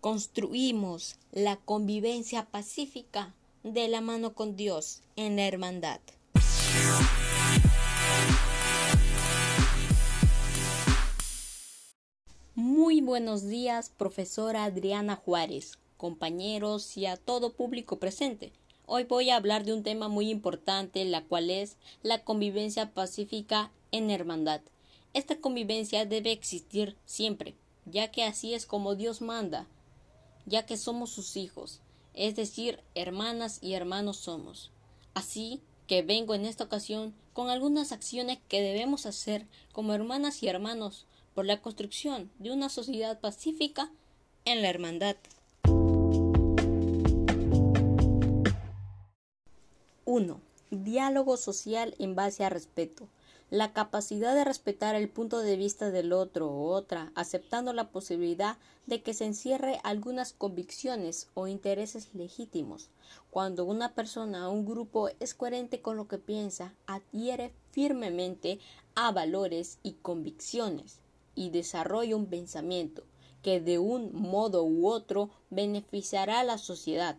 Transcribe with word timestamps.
construimos 0.00 1.16
la 1.30 1.56
convivencia 1.56 2.46
pacífica 2.46 3.34
de 3.62 3.86
la 3.88 4.00
mano 4.00 4.32
con 4.32 4.56
Dios 4.56 5.02
en 5.16 5.36
la 5.36 5.46
hermandad. 5.46 6.00
Muy 12.54 13.02
buenos 13.02 13.46
días, 13.46 13.90
profesora 13.90 14.64
Adriana 14.64 15.16
Juárez, 15.16 15.78
compañeros 15.98 16.96
y 16.96 17.04
a 17.04 17.18
todo 17.18 17.52
público 17.52 17.98
presente. 17.98 18.52
Hoy 18.86 19.04
voy 19.04 19.28
a 19.28 19.36
hablar 19.36 19.64
de 19.64 19.74
un 19.74 19.82
tema 19.82 20.08
muy 20.08 20.30
importante, 20.30 21.04
la 21.04 21.22
cual 21.24 21.50
es 21.50 21.76
la 22.02 22.24
convivencia 22.24 22.92
pacífica 22.92 23.70
en 23.92 24.10
hermandad. 24.10 24.62
Esta 25.12 25.36
convivencia 25.40 26.06
debe 26.06 26.32
existir 26.32 26.96
siempre, 27.04 27.54
ya 27.84 28.10
que 28.10 28.24
así 28.24 28.54
es 28.54 28.66
como 28.66 28.94
Dios 28.94 29.20
manda, 29.20 29.66
ya 30.46 30.66
que 30.66 30.76
somos 30.76 31.10
sus 31.10 31.36
hijos, 31.36 31.80
es 32.14 32.36
decir, 32.36 32.80
hermanas 32.94 33.58
y 33.62 33.74
hermanos 33.74 34.16
somos. 34.16 34.70
Así 35.14 35.60
que 35.86 36.02
vengo 36.02 36.34
en 36.34 36.46
esta 36.46 36.64
ocasión 36.64 37.14
con 37.32 37.50
algunas 37.50 37.92
acciones 37.92 38.38
que 38.48 38.60
debemos 38.62 39.06
hacer 39.06 39.46
como 39.72 39.94
hermanas 39.94 40.42
y 40.42 40.48
hermanos 40.48 41.06
por 41.34 41.46
la 41.46 41.60
construcción 41.60 42.30
de 42.38 42.50
una 42.50 42.68
sociedad 42.68 43.20
pacífica 43.20 43.90
en 44.44 44.62
la 44.62 44.68
hermandad. 44.68 45.16
1. 50.04 50.40
Diálogo 50.70 51.36
social 51.36 51.94
en 51.98 52.16
base 52.16 52.44
a 52.44 52.48
respeto. 52.48 53.08
La 53.50 53.72
capacidad 53.72 54.32
de 54.36 54.44
respetar 54.44 54.94
el 54.94 55.08
punto 55.08 55.40
de 55.40 55.56
vista 55.56 55.90
del 55.90 56.12
otro 56.12 56.48
o 56.48 56.70
otra, 56.70 57.10
aceptando 57.16 57.72
la 57.72 57.90
posibilidad 57.90 58.58
de 58.86 59.02
que 59.02 59.12
se 59.12 59.24
encierre 59.24 59.80
algunas 59.82 60.32
convicciones 60.32 61.28
o 61.34 61.48
intereses 61.48 62.14
legítimos. 62.14 62.90
Cuando 63.32 63.64
una 63.64 63.92
persona 63.96 64.48
o 64.48 64.52
un 64.52 64.66
grupo 64.66 65.08
es 65.18 65.34
coherente 65.34 65.80
con 65.80 65.96
lo 65.96 66.06
que 66.06 66.18
piensa, 66.18 66.74
adhiere 66.86 67.52
firmemente 67.72 68.60
a 68.94 69.10
valores 69.10 69.80
y 69.82 69.94
convicciones 69.94 71.00
y 71.34 71.50
desarrolla 71.50 72.14
un 72.14 72.26
pensamiento 72.26 73.02
que 73.42 73.60
de 73.60 73.80
un 73.80 74.14
modo 74.14 74.62
u 74.62 74.86
otro 74.86 75.28
beneficiará 75.50 76.38
a 76.38 76.44
la 76.44 76.58
sociedad. 76.58 77.16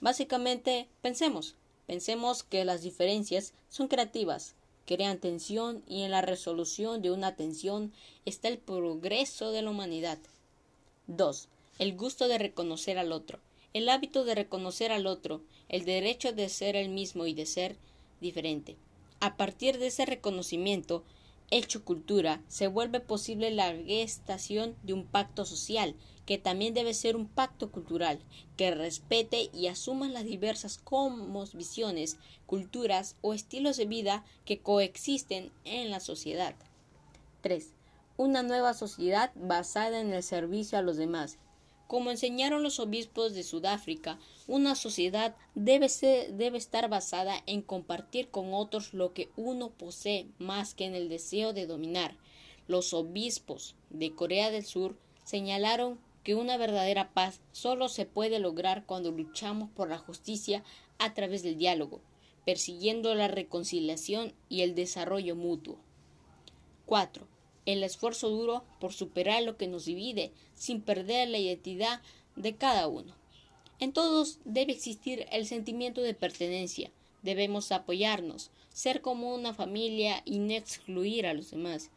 Básicamente, 0.00 0.88
pensemos, 1.00 1.56
pensemos 1.88 2.44
que 2.44 2.64
las 2.64 2.82
diferencias 2.82 3.52
son 3.68 3.88
creativas, 3.88 4.54
crean 4.86 5.18
tensión 5.18 5.82
y 5.86 6.02
en 6.02 6.10
la 6.10 6.22
resolución 6.22 7.02
de 7.02 7.10
una 7.10 7.36
tensión 7.36 7.92
está 8.24 8.48
el 8.48 8.58
progreso 8.58 9.50
de 9.50 9.62
la 9.62 9.70
humanidad. 9.70 10.18
2. 11.06 11.48
El 11.78 11.96
gusto 11.96 12.28
de 12.28 12.38
reconocer 12.38 12.98
al 12.98 13.12
otro. 13.12 13.38
El 13.72 13.88
hábito 13.88 14.24
de 14.24 14.34
reconocer 14.34 14.92
al 14.92 15.06
otro, 15.06 15.42
el 15.68 15.84
derecho 15.84 16.32
de 16.32 16.48
ser 16.48 16.76
el 16.76 16.90
mismo 16.90 17.26
y 17.26 17.34
de 17.34 17.46
ser 17.46 17.76
diferente. 18.20 18.76
A 19.20 19.36
partir 19.36 19.78
de 19.78 19.86
ese 19.86 20.04
reconocimiento, 20.04 21.04
hecho 21.52 21.84
cultura, 21.84 22.42
se 22.48 22.66
vuelve 22.66 23.00
posible 23.00 23.50
la 23.50 23.74
gestación 23.74 24.74
de 24.82 24.94
un 24.94 25.04
pacto 25.04 25.44
social, 25.44 25.94
que 26.26 26.38
también 26.38 26.72
debe 26.72 26.94
ser 26.94 27.14
un 27.14 27.28
pacto 27.28 27.70
cultural, 27.70 28.20
que 28.56 28.70
respete 28.70 29.50
y 29.52 29.66
asuma 29.66 30.08
las 30.08 30.24
diversas 30.24 30.80
visiones, 31.54 32.16
culturas 32.46 33.16
o 33.20 33.34
estilos 33.34 33.76
de 33.76 33.84
vida 33.84 34.24
que 34.44 34.60
coexisten 34.60 35.52
en 35.64 35.90
la 35.90 36.00
sociedad. 36.00 36.54
3. 37.42 37.72
Una 38.16 38.42
nueva 38.42 38.72
sociedad 38.72 39.32
basada 39.34 40.00
en 40.00 40.12
el 40.12 40.22
servicio 40.22 40.78
a 40.78 40.82
los 40.82 40.96
demás. 40.96 41.38
Como 41.92 42.10
enseñaron 42.10 42.62
los 42.62 42.80
obispos 42.80 43.34
de 43.34 43.42
Sudáfrica, 43.42 44.18
una 44.46 44.76
sociedad 44.76 45.36
debe, 45.54 45.88
debe 46.30 46.56
estar 46.56 46.88
basada 46.88 47.42
en 47.44 47.60
compartir 47.60 48.30
con 48.30 48.54
otros 48.54 48.94
lo 48.94 49.12
que 49.12 49.28
uno 49.36 49.68
posee 49.68 50.26
más 50.38 50.72
que 50.72 50.86
en 50.86 50.94
el 50.94 51.10
deseo 51.10 51.52
de 51.52 51.66
dominar. 51.66 52.16
Los 52.66 52.94
obispos 52.94 53.74
de 53.90 54.14
Corea 54.14 54.50
del 54.50 54.64
Sur 54.64 54.96
señalaron 55.24 55.98
que 56.24 56.34
una 56.34 56.56
verdadera 56.56 57.12
paz 57.12 57.42
solo 57.52 57.90
se 57.90 58.06
puede 58.06 58.38
lograr 58.38 58.86
cuando 58.86 59.10
luchamos 59.10 59.68
por 59.68 59.90
la 59.90 59.98
justicia 59.98 60.64
a 60.98 61.12
través 61.12 61.42
del 61.42 61.58
diálogo, 61.58 62.00
persiguiendo 62.46 63.14
la 63.14 63.28
reconciliación 63.28 64.32
y 64.48 64.62
el 64.62 64.74
desarrollo 64.74 65.36
mutuo. 65.36 65.76
4. 66.86 67.31
El 67.66 67.84
esfuerzo 67.84 68.28
duro 68.28 68.64
por 68.80 68.92
superar 68.92 69.42
lo 69.42 69.56
que 69.56 69.68
nos 69.68 69.84
divide 69.84 70.32
sin 70.54 70.80
perder 70.80 71.28
la 71.28 71.38
identidad 71.38 72.00
de 72.36 72.56
cada 72.56 72.88
uno. 72.88 73.14
En 73.78 73.92
todos 73.92 74.38
debe 74.44 74.72
existir 74.72 75.26
el 75.30 75.46
sentimiento 75.46 76.02
de 76.02 76.14
pertenencia. 76.14 76.90
Debemos 77.22 77.72
apoyarnos, 77.72 78.50
ser 78.72 79.00
como 79.00 79.34
una 79.34 79.54
familia 79.54 80.22
y 80.24 80.38
no 80.38 80.52
excluir 80.54 81.26
a 81.26 81.34
los 81.34 81.50
demás. 81.50 81.90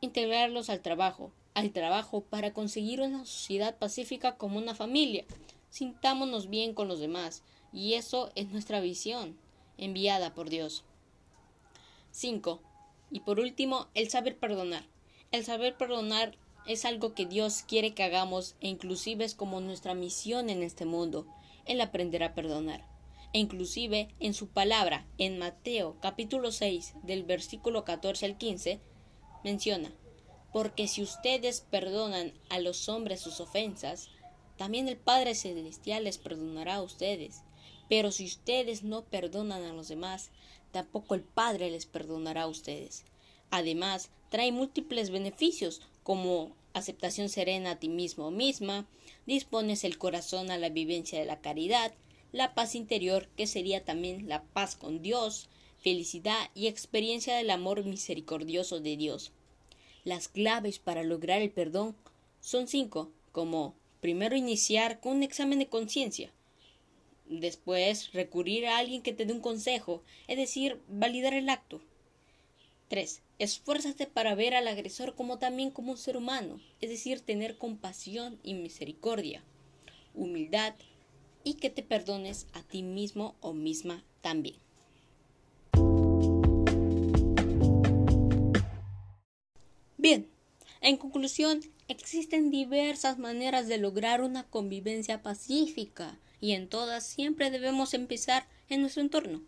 Integrarlos 0.00 0.70
al 0.70 0.80
trabajo, 0.80 1.32
al 1.54 1.72
trabajo 1.72 2.20
para 2.20 2.52
conseguir 2.52 3.00
una 3.00 3.24
sociedad 3.24 3.76
pacífica 3.76 4.36
como 4.36 4.58
una 4.58 4.74
familia. 4.74 5.24
Sintámonos 5.70 6.48
bien 6.48 6.72
con 6.72 6.88
los 6.88 7.00
demás, 7.00 7.42
y 7.72 7.94
eso 7.94 8.30
es 8.34 8.48
nuestra 8.48 8.80
visión, 8.80 9.36
enviada 9.76 10.34
por 10.34 10.50
Dios. 10.50 10.84
5. 12.12 12.60
Y 13.10 13.20
por 13.20 13.40
último, 13.40 13.88
el 13.94 14.10
saber 14.10 14.38
perdonar. 14.38 14.84
El 15.30 15.44
saber 15.44 15.76
perdonar 15.76 16.36
es 16.66 16.84
algo 16.84 17.14
que 17.14 17.26
Dios 17.26 17.62
quiere 17.66 17.94
que 17.94 18.02
hagamos 18.02 18.54
e 18.60 18.68
inclusive 18.68 19.24
es 19.24 19.34
como 19.34 19.60
nuestra 19.60 19.94
misión 19.94 20.50
en 20.50 20.62
este 20.62 20.84
mundo, 20.84 21.26
el 21.64 21.80
aprender 21.80 22.22
a 22.22 22.34
perdonar. 22.34 22.84
E 23.32 23.38
inclusive 23.38 24.08
en 24.20 24.34
su 24.34 24.48
palabra, 24.48 25.06
en 25.18 25.38
Mateo 25.38 25.96
capítulo 26.00 26.52
6 26.52 26.94
del 27.02 27.24
versículo 27.24 27.84
14 27.84 28.26
al 28.26 28.38
15, 28.38 28.80
menciona, 29.44 29.92
porque 30.52 30.88
si 30.88 31.02
ustedes 31.02 31.60
perdonan 31.70 32.32
a 32.48 32.58
los 32.58 32.88
hombres 32.88 33.20
sus 33.20 33.40
ofensas, 33.40 34.08
también 34.56 34.88
el 34.88 34.96
Padre 34.96 35.34
Celestial 35.34 36.04
les 36.04 36.18
perdonará 36.18 36.76
a 36.76 36.82
ustedes. 36.82 37.42
Pero 37.88 38.12
si 38.12 38.26
ustedes 38.26 38.82
no 38.82 39.04
perdonan 39.04 39.62
a 39.64 39.72
los 39.72 39.88
demás, 39.88 40.30
tampoco 40.72 41.14
el 41.14 41.22
Padre 41.22 41.70
les 41.70 41.86
perdonará 41.86 42.42
a 42.42 42.48
ustedes. 42.48 43.04
Además, 43.50 44.10
trae 44.30 44.52
múltiples 44.52 45.10
beneficios 45.10 45.80
como 46.02 46.52
aceptación 46.74 47.28
serena 47.28 47.72
a 47.72 47.78
ti 47.78 47.88
mismo 47.88 48.26
o 48.26 48.30
misma, 48.30 48.86
dispones 49.26 49.84
el 49.84 49.98
corazón 49.98 50.50
a 50.50 50.58
la 50.58 50.68
vivencia 50.68 51.18
de 51.18 51.26
la 51.26 51.40
caridad, 51.40 51.92
la 52.32 52.54
paz 52.54 52.74
interior, 52.74 53.28
que 53.36 53.46
sería 53.46 53.84
también 53.84 54.28
la 54.28 54.42
paz 54.42 54.76
con 54.76 55.02
Dios, 55.02 55.48
felicidad 55.78 56.50
y 56.54 56.66
experiencia 56.66 57.36
del 57.36 57.50
amor 57.50 57.84
misericordioso 57.84 58.80
de 58.80 58.96
Dios. 58.96 59.32
Las 60.04 60.28
claves 60.28 60.78
para 60.78 61.02
lograr 61.02 61.42
el 61.42 61.50
perdón 61.50 61.96
son 62.40 62.68
cinco, 62.68 63.10
como 63.32 63.74
primero 64.00 64.36
iniciar 64.36 65.00
con 65.00 65.16
un 65.16 65.22
examen 65.22 65.58
de 65.58 65.68
conciencia, 65.68 66.32
después 67.28 68.12
recurrir 68.12 68.66
a 68.66 68.78
alguien 68.78 69.02
que 69.02 69.12
te 69.12 69.24
dé 69.24 69.32
un 69.32 69.40
consejo, 69.40 70.02
es 70.26 70.36
decir, 70.36 70.80
validar 70.88 71.34
el 71.34 71.48
acto. 71.48 71.80
3. 72.88 73.22
Esfuérzate 73.38 74.06
para 74.06 74.34
ver 74.34 74.54
al 74.54 74.66
agresor 74.66 75.14
como 75.14 75.38
también 75.38 75.70
como 75.70 75.92
un 75.92 75.98
ser 75.98 76.16
humano, 76.16 76.60
es 76.80 76.88
decir, 76.90 77.20
tener 77.20 77.58
compasión 77.58 78.38
y 78.42 78.54
misericordia, 78.54 79.42
humildad 80.14 80.74
y 81.44 81.54
que 81.54 81.70
te 81.70 81.82
perdones 81.82 82.46
a 82.54 82.62
ti 82.62 82.82
mismo 82.82 83.36
o 83.40 83.52
misma 83.52 84.04
también. 84.22 84.56
Bien, 89.98 90.28
en 90.80 90.96
conclusión, 90.96 91.60
existen 91.88 92.50
diversas 92.50 93.18
maneras 93.18 93.68
de 93.68 93.78
lograr 93.78 94.22
una 94.22 94.44
convivencia 94.44 95.22
pacífica 95.22 96.18
y 96.40 96.52
en 96.52 96.68
todas 96.68 97.06
siempre 97.06 97.50
debemos 97.50 97.94
empezar 97.94 98.46
en 98.68 98.80
nuestro 98.80 99.02
entorno. 99.02 99.42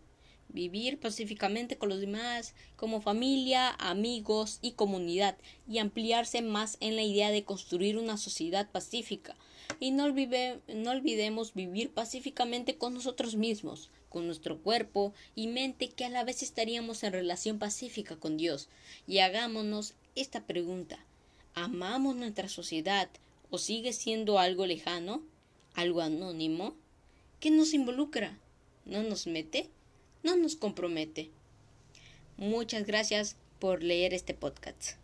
Vivir 0.48 0.98
pacíficamente 0.98 1.78
con 1.78 1.90
los 1.90 2.00
demás, 2.00 2.54
como 2.74 3.00
familia, 3.00 3.70
amigos 3.78 4.58
y 4.62 4.72
comunidad, 4.72 5.36
y 5.68 5.78
ampliarse 5.78 6.42
más 6.42 6.76
en 6.80 6.96
la 6.96 7.02
idea 7.02 7.30
de 7.30 7.44
construir 7.44 7.96
una 7.96 8.16
sociedad 8.16 8.68
pacífica. 8.70 9.36
Y 9.78 9.92
no, 9.92 10.08
no 10.08 10.90
olvidemos 10.90 11.54
vivir 11.54 11.90
pacíficamente 11.92 12.76
con 12.76 12.94
nosotros 12.94 13.36
mismos, 13.36 13.90
con 14.08 14.26
nuestro 14.26 14.58
cuerpo 14.58 15.14
y 15.36 15.46
mente 15.46 15.88
que 15.88 16.04
a 16.04 16.08
la 16.08 16.24
vez 16.24 16.42
estaríamos 16.42 17.04
en 17.04 17.12
relación 17.12 17.60
pacífica 17.60 18.16
con 18.16 18.36
Dios. 18.36 18.68
Y 19.06 19.18
hagámonos 19.18 19.94
esta 20.16 20.44
pregunta. 20.44 20.98
¿Amamos 21.54 22.16
nuestra 22.16 22.48
sociedad 22.48 23.08
o 23.50 23.58
sigue 23.58 23.92
siendo 23.92 24.40
algo 24.40 24.66
lejano? 24.66 25.22
¿Algo 25.74 26.00
anónimo? 26.00 26.74
¿Qué 27.38 27.50
nos 27.50 27.72
involucra? 27.74 28.38
¿No 28.84 29.02
nos 29.02 29.26
mete? 29.26 29.70
¿No 30.22 30.36
nos 30.36 30.56
compromete? 30.56 31.30
Muchas 32.36 32.86
gracias 32.86 33.36
por 33.58 33.82
leer 33.82 34.14
este 34.14 34.34
podcast. 34.34 34.96